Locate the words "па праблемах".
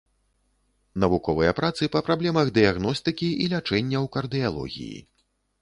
1.95-2.49